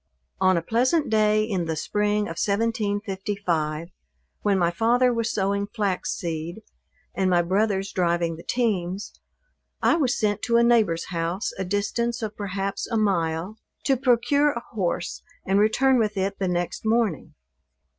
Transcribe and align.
On 0.39 0.57
a 0.57 0.63
pleasant 0.63 1.11
day 1.11 1.43
in 1.43 1.65
the 1.65 1.75
spring 1.75 2.21
of 2.21 2.41
1755, 2.43 3.89
when 4.41 4.57
my 4.57 4.71
father 4.71 5.13
was 5.13 5.31
sowing 5.31 5.67
flax 5.67 6.11
seed, 6.17 6.63
and 7.13 7.29
my 7.29 7.43
brothers 7.43 7.91
driving 7.91 8.35
the 8.35 8.41
teams, 8.41 9.13
I 9.79 9.97
was 9.97 10.17
sent 10.19 10.41
to 10.45 10.57
a 10.57 10.63
neighbor's 10.63 11.09
house, 11.09 11.51
a 11.59 11.63
distance 11.63 12.23
of 12.23 12.35
perhaps 12.35 12.87
a 12.87 12.97
mile, 12.97 13.59
to 13.83 13.95
procure 13.95 14.53
a 14.53 14.63
horse 14.71 15.21
and 15.45 15.59
return 15.59 15.99
with 15.99 16.17
it 16.17 16.39
the 16.39 16.47
next 16.47 16.83
morning. 16.83 17.35